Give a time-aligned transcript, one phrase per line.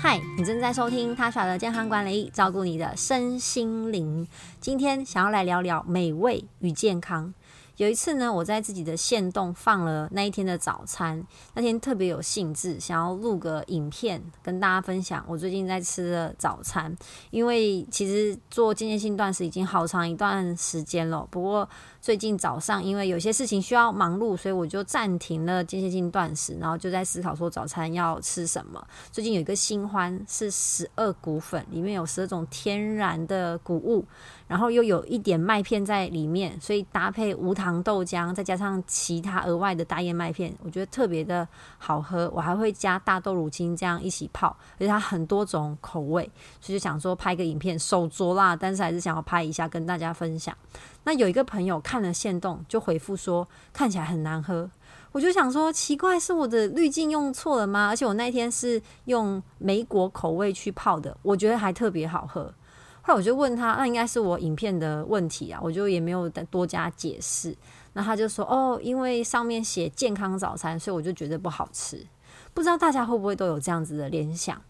[0.00, 4.28] 嗨，你正在收听他耍的健康管理，照顾你的身心灵。
[4.60, 7.34] 今天想要来聊聊美味与健康。
[7.78, 11.24] 有一次呢，我在自己的线洞放了那一天的早餐，
[11.54, 16.96] 那天特别有兴致，想要录个影片跟大家分享我最近在吃的早餐。
[17.30, 21.68] 因为其实做间歇性断食已经好长一段时间了，不过
[22.00, 28.82] 最近早上因为有些事情需要忙碌，所以我就暂停了间歇性断食，然后就在思考说早餐要吃什么。
[29.10, 34.04] 最近有一个新欢是十二谷粉，里面有十二种天然的谷物。
[34.46, 41.46] 然后又有一点麦片在里面，所以搭配无糖豆浆，再加上其他额外的大燕麦片，我觉得特别的
[41.76, 42.30] 好喝。
[42.34, 46.24] 我还会加大豆乳清这样一起泡，而且它很多种口味，
[46.62, 50.56] 所以就想说拍个影片，手拙啦，但是还是想要拍一下跟大家分享。
[51.04, 54.70] 那有一个朋友看了现动，就回复说看起来很难喝，
[55.10, 57.88] 我就想说奇怪，是我的滤镜用错了吗？
[57.88, 62.52] 而且我那天是用梅果口味去泡的，我觉得还特别好喝。
[63.00, 67.56] 后来我就问他，那应该是我影片的问题啊，我就也没有多加解释。
[67.94, 72.06] 那他就说，哦，因为上面写健康早餐，所以我就觉得不好吃。
[72.52, 74.60] 不知道大家会不会都有这样子的联想？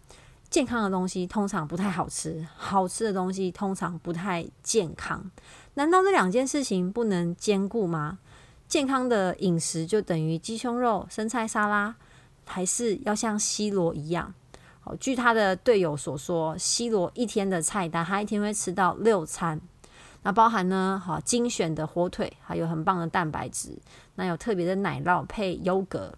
[0.51, 5.31] 健康的东西通常不太好吃，好吃的东西通常不太健康。
[5.75, 8.19] 难道这两件事情不能兼顾吗？
[8.67, 11.95] 健康的饮食就等于鸡胸肉、生菜沙拉，
[12.45, 14.35] 还是要像西罗一样？
[14.99, 19.61] 据他的队友所说，C 罗一天的菜单，他一天会吃到六餐，
[20.23, 23.79] 那包含呢，好精选的火腿，还有很棒的蛋白质，
[24.15, 26.15] 那有特别的奶酪配优格，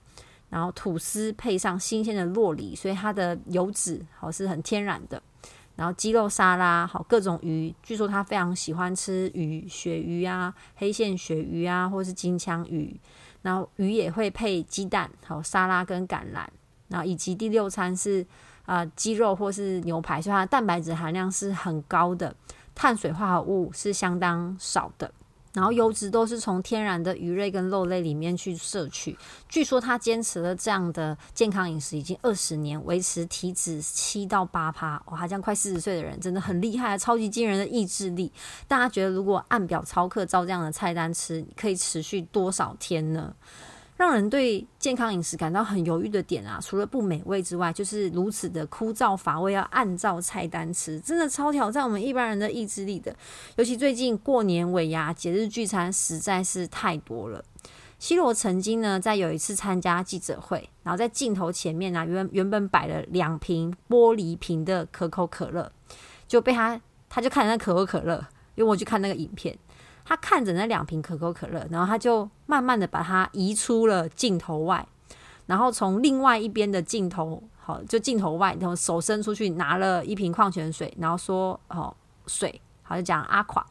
[0.51, 5.23] 然后吐司配上新鲜的洛梨，所以它的油脂好是很天然的，
[5.77, 13.01] 然后鸡肉沙拉，好各种鱼，据说他非常喜欢吃鱼，鳕鱼啊，黑线鳕鱼啊，或是金枪鱼，
[13.41, 16.47] 然后鱼也会配鸡蛋，好沙拉跟橄榄，
[16.89, 18.27] 然后以及第六餐是。
[18.67, 22.33] 啊，鸡肉或是牛排，所以它的蛋白质含量是很高的，
[22.73, 25.13] 碳水化合物是相当少的，
[25.53, 29.17] 然后油脂都是从天然的鱼类跟肉类里面去摄取。
[29.49, 35.03] 据说他坚持了这样的健康饮食已经二十年，维持体脂七到八趴。
[35.07, 38.33] 哇，这样快四十岁的人真的很厉害，超级惊人的意志力。
[38.69, 43.35] 大家觉得如果按表操课照这样的菜单吃，可以持续多少天呢？
[44.01, 53.15] 让人对健康饮食感到很犹豫的点啊，除了不美味之外，就是如此的枯燥乏味，要按照菜单吃，真的超挑战我们一般人的意志力的。
[53.57, 57.45] 尤其最近过年尾牙、节日聚餐实在是太多了。
[57.99, 65.71] 希罗曾经呢，在有一次参加记者会，然后在镜头前面呢，原原本摆了两瓶玻璃瓶的可口可乐，
[66.27, 66.81] 就被他
[67.11, 68.17] 他就看那可口可乐，
[68.55, 69.55] 因为我去看那个影片。
[70.11, 74.85] 他看着那两瓶可口可乐，然后他就慢慢的把它移出了镜头外，
[75.47, 81.95] 然后从另外一边的镜头，好，就镜头外，然后手伸出去拿了一瓶矿泉水，然后说：“哦，
[82.27, 83.65] 水。”好，就讲阿垮，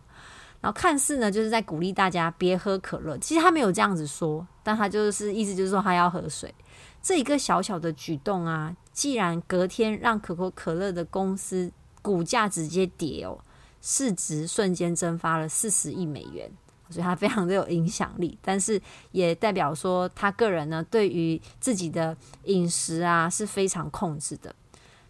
[0.61, 6.55] 然后看似呢就是在鼓励大家别喝可乐，其实他没有这样子说，但他就是意思就是说他要喝水。
[7.01, 11.69] 这一个小小的举动啊，既然隔天让可口可乐的公司
[12.01, 13.37] 股价直接跌哦。
[13.81, 16.49] 市值瞬间蒸发了四十亿美元，
[16.89, 18.81] 所以他非常的有影响力，但是
[19.11, 24.53] 也代表说他个人呢对于自己的饮食啊是非常控制的。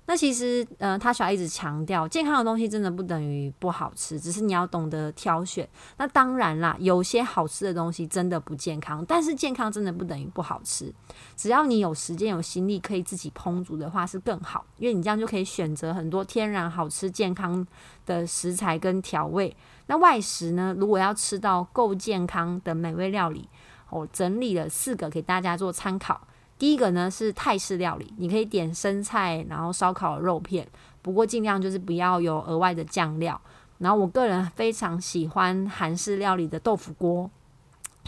[0.10, 5.70] 那其实，呃，他需要一直强调，健康的东西真的不等于不好吃，只是你要懂得挑选。
[5.98, 10.92] 那当然啦，有些好吃的东西真的不健康，但是健康真的不等于不好吃。
[11.36, 17.64] 只要你有时间、有心力，可以自己烹煮的话是更好，因为你这样就可以选择很多天然、好吃、健康
[18.08, 19.56] 的食材跟调味。
[19.86, 23.48] 那外食呢，如果要吃到够健康的美味料理，
[23.92, 26.20] 我整理了四个给大家做参考。
[26.60, 30.68] 第一个呢是泰式料理，你可以点生菜，然后烧烤肉片，
[31.02, 33.40] 不过尽量就是不要有额外的酱料。
[33.78, 37.32] 然后我个人非常喜欢韩式料理的豆腐锅，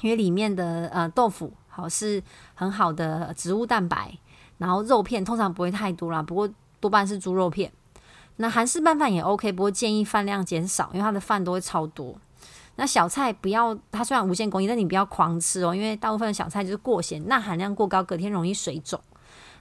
[0.01, 2.21] 因为里面的呃豆腐好是
[2.53, 4.17] 很好的植物蛋白，
[4.57, 6.49] 然后肉片通常不会太多啦，不过
[6.81, 7.71] 多半是猪肉片。
[8.35, 12.17] 那韩式拌饭也 OK，不过建议饭量减少，因为它的饭都会超多。
[12.75, 18.99] 那小菜不要，它虽然无限供应，但你不要狂吃哦，因为大部分的小菜就是过咸，钠含量过高，隔天容易水肿。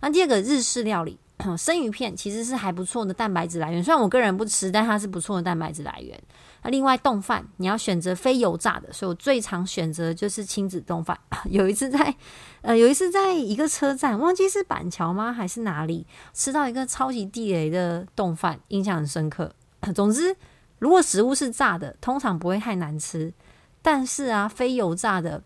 [0.00, 1.18] 那第二个日式料理，
[1.58, 6.18] 生鱼片其实是还不错的蛋白质来源，虽然我个人不吃，但它是不错的蛋白质来源。
[6.62, 11.18] 那另外冻饭，你要选择非油炸的，所以我最常选择就是亲子冻饭。
[11.50, 12.14] 有一次在
[12.62, 19.52] 呃有一次在一个车站，忘记是板桥吗还是哪里，吃到一个超级地雷的冻饭，印象很深刻。
[19.94, 20.36] 总之。
[20.80, 23.32] 如果食物是炸的，通常不会太难吃，
[23.80, 25.40] 但是啊，非油炸的，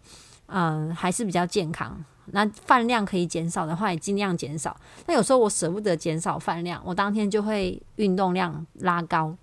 [0.47, 2.03] 嗯，还是比较健康。
[2.27, 4.75] 那饭量可以减少的话，也尽量减少。
[5.07, 9.37] 那有时候我舍不得减少饭量，我当天就会运动量拉高。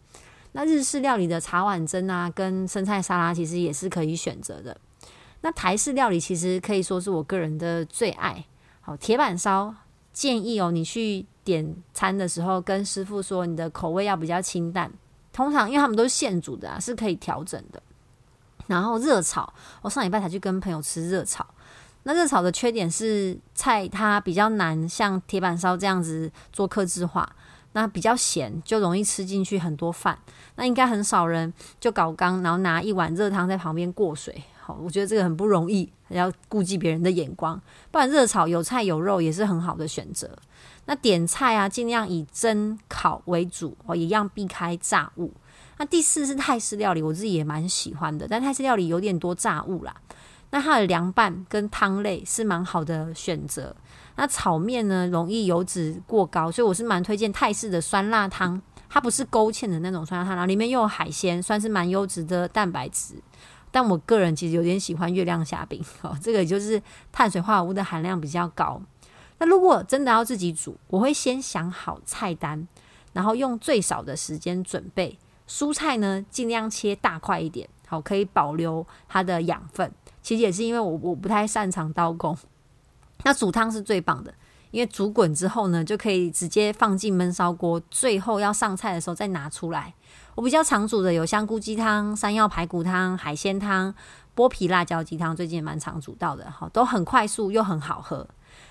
[0.54, 4.76] 那日式料理的茶碗蒸啊，跟生菜沙拉其实也是可以选择的。
[5.42, 8.44] 那台式料理其实可以说是我个人的最爱。
[8.80, 9.76] 好，铁板烧
[10.12, 14.92] 建议哦，你去点餐的时候跟师傅说你的口味要比较清淡。
[15.34, 17.82] 通常因为他们都是现煮的啊，是可以调整的。
[18.68, 19.52] 然后热炒，
[19.82, 21.46] 我上礼拜才去跟朋友吃热炒。
[22.04, 27.30] 那热炒的缺点是菜它比较难像铁板烧这样子做克制化，
[27.74, 30.18] 那比较咸，就容易吃进去很多饭。
[30.56, 34.44] 那应该很少人就搞缸，然后拿一碗热汤在旁边过水。
[34.62, 37.60] 好，我觉得这个很不容易，要顾及别人的眼光。
[37.92, 40.30] 不然热炒有菜有肉也是很好的选择。
[40.86, 45.34] 那点菜啊，尽量以蒸烤为主，哦，一样避开炸物。
[45.80, 49.96] 那第四是泰式料理，我自己也蛮喜欢的，但泰式料理有点多炸物啦。
[50.52, 53.76] 那它的凉拌跟汤类是蛮好的选择。
[54.18, 58.62] 那炒面呢，容易油脂过高，所以我是蛮推荐泰式的酸辣汤。
[58.88, 63.16] 它不是勾芡的那种酸辣汤，然后里面又有海鲜，算是蛮优质的蛋白质。
[63.72, 66.80] 但我个人其实有点喜欢月亮虾饼，哦，这个就是
[67.12, 68.80] 碳水化合物的含量比较高。
[69.40, 72.68] 那如果真的要自己煮，我会先想好菜单，
[73.14, 75.18] 然后用最少的时间准备
[75.48, 79.92] 蔬菜呢，尽量切大块一点，好可以保留它的养分。
[80.22, 82.38] 其实也是因为我我不太擅长刀工，
[83.24, 84.34] 那煮汤是最棒的，
[84.70, 89.94] 因为煮滚之后呢，就可以直接放进焖烧锅，最后要上菜的时候再拿出来。
[90.36, 93.94] 我比较常煮的有香菇鸡汤、山药排骨汤、海鲜汤、
[94.34, 98.26] 剥皮辣椒鸡汤，最近也蛮常煮到的，好都很快速又很好喝。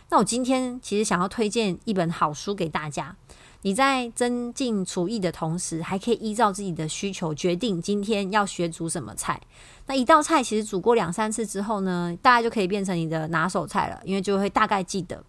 [0.08, 3.14] 那我今天其实想要推荐一本好书给大家。
[3.62, 9.40] 你在增进厨艺的同时，还可以依照自己的需求决定今天要学煮什么菜。
[9.86, 15.22] 那一道菜其实煮过两三次之后呢，大概就可以变成你的拿手菜了，因为就会大概记得。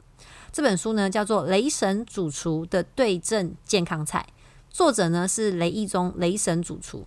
[0.51, 4.25] 这本书呢叫做《雷神主厨的对症健康菜》，
[4.69, 7.05] 作者呢是雷一中雷神主厨。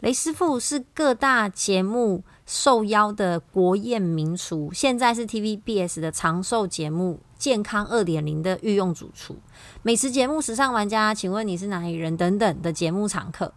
[0.00, 7.20] 雷师傅是各大节目受邀的国宴名厨，现在是 TVBS 的长寿节目。
[7.38, 9.36] 健康二点零的御用主厨，
[9.82, 12.16] 美食节目《时尚玩家》，请问你是哪里人？
[12.16, 13.52] 等等的节目常客。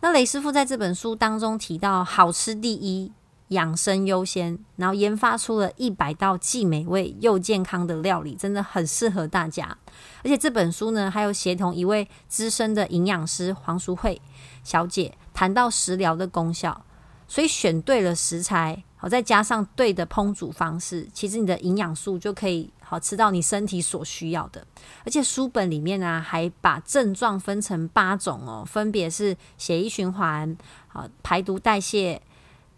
[0.00, 3.10] 那雷师傅在这本书当中提到，好吃第一，
[3.48, 9.76] 养生优先，然后研发出了一百道既美味又健康的料理，真的很适合大家。
[10.22, 14.20] 而且这本书呢，还有协同一位资深的营养师黄淑慧
[14.62, 16.84] 小姐谈到食疗的功效，
[17.26, 22.70] 所以选对了食材，好再加上对的烹煮方式，其实你的营养素就可以。
[22.92, 24.66] 好吃到你身体所需要的，
[25.02, 30.54] 而且书本里面呢还把症状分成八种哦，分别是血液循环、
[30.88, 32.20] 好排毒代谢、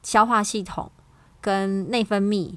[0.04, 0.88] 消化系统、
[1.40, 2.54] 跟内分泌，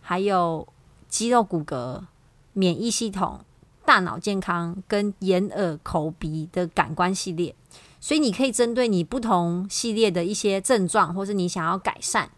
[0.00, 0.68] 还有
[1.08, 2.04] 肌肉骨骼、
[2.52, 3.40] 免疫系统、
[3.84, 7.52] 大脑健康跟眼耳口鼻的感官系列。
[7.98, 12.30] 所以你可以针对你不同系列的一些症状，或是你想要改善，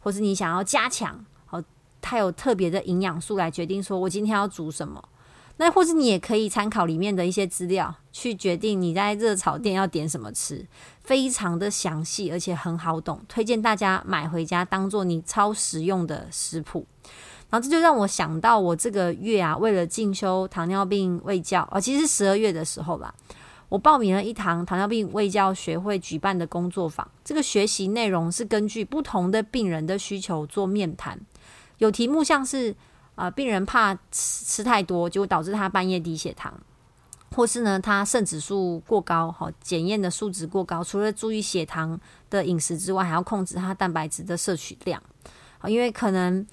[0.00, 1.24] 或是你想要加强。
[2.00, 5.02] 它有特别的营养素来决定，说我今天要煮什么。
[5.60, 10.64] 那或是你也可以参考里面的一些资料，去决定你在热炒店要点什么吃，
[11.00, 16.86] 非常的详细，而且很好懂，推荐大家买回家当做你超实用的食谱。
[17.50, 23.12] 然后这就让我想到，我这个月啊，为了进修糖尿病卫教，哦，其实十二月的时候吧，
[23.68, 27.10] 我报名了一堂糖尿病卫教学会举办的工作坊。
[27.24, 31.18] 这个学习内容是根据不同的病人的需求做面谈。
[31.78, 32.74] 有题目像是
[33.14, 36.52] 啊，病人怕吃吃太多，就会导致他半夜低血糖，
[37.34, 41.98] 或是呢，他肾指数过高，好检验的数值过高，除了注意血糖
[42.30, 45.02] 的饮食之外，还要控制他蛋白质的摄取量。
[45.58, 46.46] 好，因为可能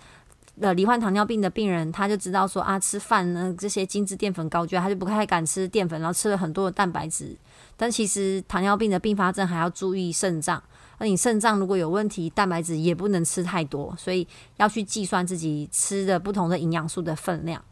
[0.59, 7.35] 呃，罹患糖尿病的病人，他就知道说啊，吃饭呢这些精致淀粉高，觉得他就不太敢吃淀粉，然后吃了很多的蛋白质。
[7.75, 10.63] 但其实糖尿病的并发症还要注意肾脏。
[10.99, 17.63] 那你肾脏如果有问题，蛋白质也不能吃太多，所以要去计算自己吃的不同的营养素的分量。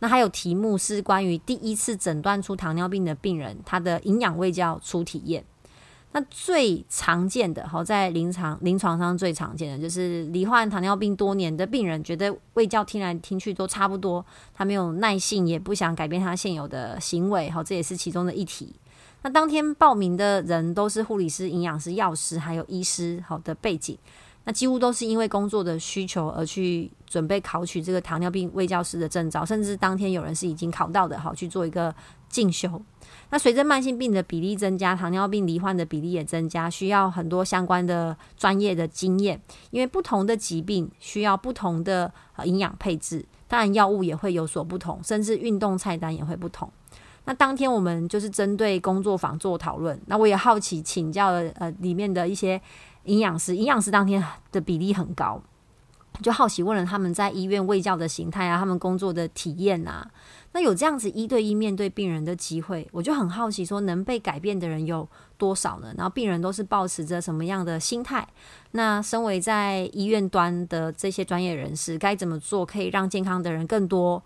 [0.00, 5.44] 那还有题目是关于第一次诊断出糖尿病的病人，他的营养胃教初体验。
[6.14, 14.22] 那最常见的，好在临床临床上最常见的就是罹患糖尿病多年的病人，觉得胃教听来听去都差不多，
[14.52, 18.74] 他没有耐性，也不想改变他现有的行为，好，这也是其中的一题。
[19.22, 23.96] 那当天报名的人都是护理师、营养师、药师，还有医师，好的背景。
[24.44, 31.94] 那几乎都是因为工作的需求而去准备考取这个糖尿病卫教师的证照，甚至当天有人是已经考到的，好去做一个
[32.28, 32.82] 进修。
[33.30, 42.12] 那随着慢性病的比例增加，糖尿病罹患的比例也增加，需要很多相关的专业的经验，因为不同的疾病需要不同的
[42.42, 43.24] 营养配置。
[43.46, 46.68] 当然药物也会有所不同，甚至运动菜单也会不同。
[47.24, 52.60] 那当天我们就是针对工作坊做讨论，那我也好奇请教了呃里面的一些
[53.04, 55.40] 营养师，营养师当天的比例很高，
[56.20, 60.10] 就好奇问了他们在医院卫教的形态啊，他们工作的体验啊。
[60.54, 65.94] 那有这样子一对一面对病人的机会，我就很好奇，说能被改变的人有多少呢？
[65.96, 68.26] 然后病人都是保持着什么样的心态？
[68.72, 74.22] 那身为在医院端的这些专业人士，该怎么做可以让健康的人更多？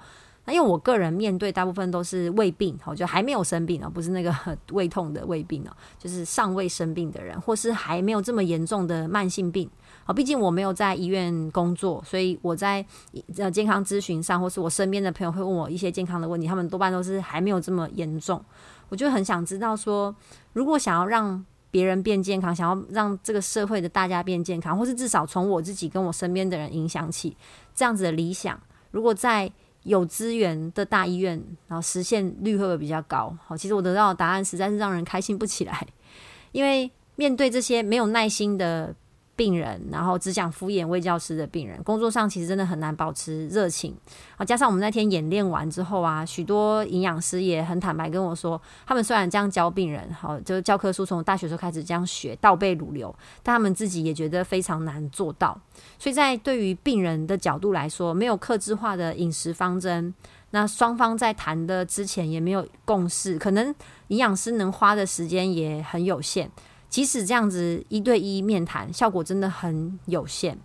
[0.47, 4.35] 那因为我个人面对大部分都是胃病，哦，就还没有生病哦，不是那个
[4.71, 9.69] 胃痛的胃病哦，就是尚未生病的人，或是还没有这么严重的慢性病。
[10.05, 12.85] 啊，毕竟我没有在医院工作，所以我在
[13.37, 18.41] 呃健康咨询上，或是我身边的朋友会问我一些健康的问题，他们多半都是还没有这么严重。
[18.89, 20.15] 我就很想知道说，
[20.53, 27.37] 如果想要让别人变健康，想要让这个社会的大家变健康，或是至少从我自己跟我身边的人影响起
[27.75, 28.57] 这样子的理想，
[28.93, 29.51] 如果在
[29.87, 33.35] 有资源的大医院，然后实现率会比较高？
[33.47, 35.87] 好，其实我得到的答案实在是让人开心不起来，
[36.53, 38.95] 因为面对这些没有耐心的。
[39.37, 43.95] 病人，然后只想敷衍魏教师的病人，工作上其实真的很难保持热情。
[44.37, 55.57] 啊，加上我们那天演练完之后啊，许多营养师也很坦白跟我说，他们虽然这样教病人，好，就是教科书从大学时候开始这样学，倒背如流，但他们自己也觉得非常难做到。
[55.99, 60.15] 所以在对于病人的角度来说，没有克制化的饮食方针，
[60.51, 63.75] 那双方在谈的之前也没有共识，可能
[64.09, 66.51] 营养师能花的时间也很有限。
[66.89, 70.57] 即使这样子一对一面谈，效果真的很有限，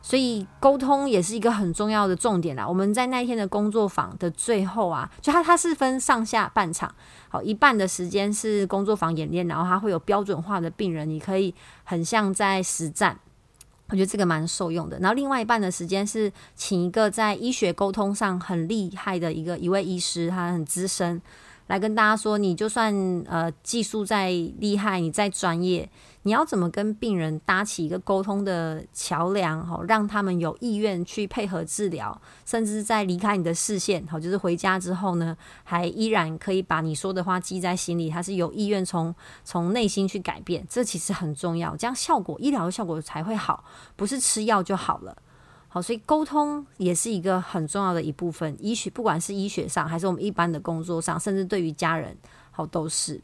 [0.00, 2.66] 所以沟通也是一个很重要的重点啦。
[2.66, 6.94] 我们在那一天的工作坊的最后啊，就它它是分上下半场，
[7.28, 13.18] 好一半的时间是工作坊演练，然后它会有标准化的病人，你可以很像在实战，
[13.88, 14.98] 我觉得这个蛮受用的。
[14.98, 21.20] 然后另外一半的时间是请一个在医学沟通上很厉害的一个一位医师，他很资深。
[21.68, 22.94] 来跟大家说，你就算
[23.26, 25.88] 呃技术再厉害，你再专业，
[26.22, 39.14] 你要怎么跟病人搭起一个沟通的桥梁，好让他们有意愿去配合治疗，甚至在离开你的视线，好就是回家之后呢，还依然可以把你说的话记在心里，他是有意愿从
[39.44, 43.64] 从内心去改变，这其实很重要，这样效果医疗的效果才会好，
[43.96, 45.16] 不是吃药就好了。
[45.74, 48.54] 好，所以沟通也是一个很重要的一部分。
[48.60, 52.14] 医学不管是医学上，还是我们一般的工作上，甚至对于家人，
[52.50, 53.18] 好都是。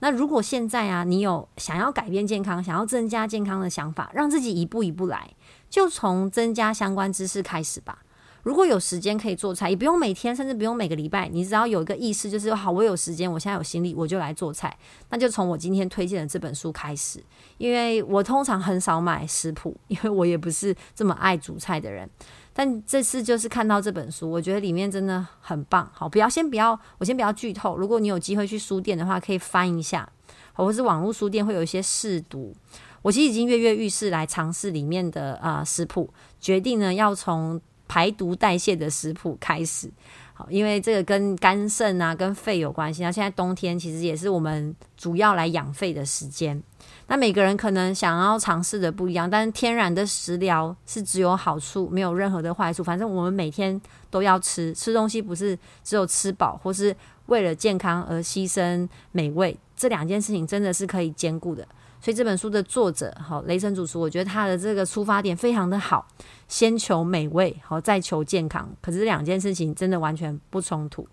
[0.00, 5.30] 那如果现在啊，你有想要改变健康、想要增加健康的想法，让自己一步一步来，
[5.70, 8.00] 就从增加相关知识开始吧。
[8.44, 14.76] 如果有时间可以做菜，也不用每天，甚至不用每个礼拜，你只要有一个意识，就是好，我有时间，我现在有心力，我就来做菜。
[15.08, 17.24] 那就从我今天推荐的这本书开始，
[17.56, 22.08] 因为我通常很少买食谱， 因为我也不是这么爱煮菜的人。
[22.52, 25.90] 但这次就是看到这本书，我觉得里面真的很棒。
[25.94, 27.76] 好，不要先不要，我先不要剧透。
[27.78, 30.06] 如果你有机会去书店的话，可以翻一下，
[30.52, 32.54] 或是网络书店会有一些试读。
[33.00, 37.58] 我其实已经跃跃欲试来尝试里面的啊食谱，决定呢要从。
[37.94, 39.88] 排毒代谢的食谱开始，
[40.32, 43.04] 好，因为这个跟肝肾啊、跟肺有关系。
[43.04, 46.60] 那现在冬天其实也是我们主要来养肺的时间。
[47.06, 52.82] 那每个人可能想要尝试的不一样，但是天然的食疗是只有好处，没有任何的坏处。
[52.82, 56.92] 反正我们每天都要吃，吃东西不是只有吃饱，或是
[57.26, 61.64] 为了健康而牺牲美味，这两件事情真的是可以兼顾的。
[62.04, 66.06] 所以这本书的作者，好雷神主厨，我觉得他的这个出发点非常的好，
[66.46, 68.68] 先求美味，好再求健康。
[68.82, 71.08] 可是两件事情真的完全不冲突。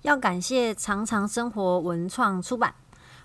[0.00, 2.74] 要感谢常常生活文创出版，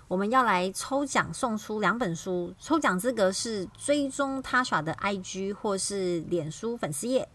[0.06, 7.26] 我们要来抽奖送出两本书，抽奖资格是追踪他耍的 IG 或是脸书粉丝页。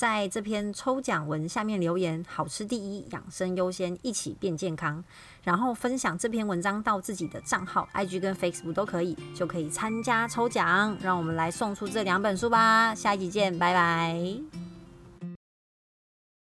[0.00, 5.04] 在这篇抽奖文下面留言“好吃第一，养生优先，一起变健康”，
[5.44, 10.96] 然后分享这篇文章到自己的账号，IG 跟 Facebook 都可以，就可以参加抽奖。
[11.02, 12.94] 让我们来送出这两本书吧！
[12.94, 14.79] 下一集见，拜拜。